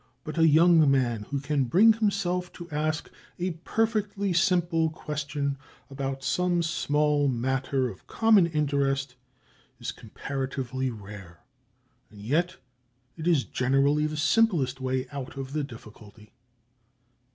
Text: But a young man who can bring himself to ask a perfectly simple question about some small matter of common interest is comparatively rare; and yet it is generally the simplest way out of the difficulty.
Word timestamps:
But 0.23 0.39
a 0.39 0.47
young 0.47 0.89
man 0.89 1.27
who 1.29 1.39
can 1.39 1.65
bring 1.65 1.93
himself 1.93 2.51
to 2.53 2.67
ask 2.71 3.11
a 3.37 3.51
perfectly 3.51 4.33
simple 4.33 4.89
question 4.89 5.59
about 5.91 6.23
some 6.23 6.63
small 6.63 7.27
matter 7.27 7.87
of 7.87 8.07
common 8.07 8.47
interest 8.47 9.13
is 9.79 9.91
comparatively 9.91 10.89
rare; 10.89 11.41
and 12.09 12.19
yet 12.19 12.57
it 13.15 13.27
is 13.27 13.43
generally 13.43 14.07
the 14.07 14.17
simplest 14.17 14.81
way 14.81 15.07
out 15.11 15.37
of 15.37 15.53
the 15.53 15.63
difficulty. 15.63 16.33